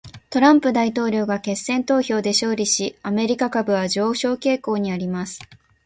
[0.31, 5.41] トランプ大統領が決選投票で勝利し、アメリカ株は上昇傾向にあります。